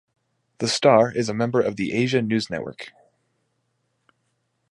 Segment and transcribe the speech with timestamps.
[0.57, 2.91] "The Star" is a member of the Asia News Network.